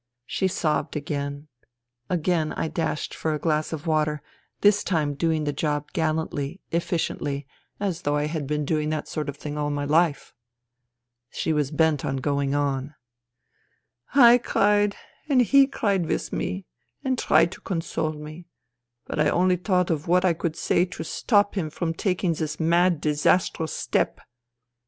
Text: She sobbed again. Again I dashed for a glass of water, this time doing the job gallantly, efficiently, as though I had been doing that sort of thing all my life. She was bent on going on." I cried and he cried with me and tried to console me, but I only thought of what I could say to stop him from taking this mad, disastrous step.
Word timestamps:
She 0.25 0.47
sobbed 0.47 0.95
again. 0.95 1.47
Again 2.09 2.53
I 2.53 2.69
dashed 2.69 3.13
for 3.13 3.35
a 3.35 3.39
glass 3.39 3.71
of 3.71 3.85
water, 3.85 4.23
this 4.61 4.83
time 4.83 5.13
doing 5.13 5.43
the 5.43 5.53
job 5.53 5.91
gallantly, 5.93 6.59
efficiently, 6.71 7.45
as 7.79 8.01
though 8.01 8.15
I 8.15 8.25
had 8.25 8.47
been 8.47 8.65
doing 8.65 8.89
that 8.89 9.07
sort 9.07 9.29
of 9.29 9.37
thing 9.37 9.59
all 9.59 9.69
my 9.69 9.85
life. 9.85 10.33
She 11.29 11.53
was 11.53 11.69
bent 11.69 12.03
on 12.03 12.17
going 12.17 12.55
on." 12.55 12.95
I 14.31 14.39
cried 14.39 14.95
and 15.29 15.39
he 15.43 15.67
cried 15.67 16.07
with 16.07 16.33
me 16.33 16.65
and 17.03 17.15
tried 17.15 17.51
to 17.51 17.61
console 17.61 18.13
me, 18.13 18.47
but 19.05 19.19
I 19.19 19.29
only 19.29 19.55
thought 19.55 19.91
of 19.91 20.07
what 20.07 20.25
I 20.25 20.33
could 20.33 20.55
say 20.55 20.83
to 20.83 21.03
stop 21.03 21.53
him 21.53 21.69
from 21.69 21.93
taking 21.93 22.33
this 22.33 22.59
mad, 22.59 23.01
disastrous 23.01 23.73
step. 23.73 24.19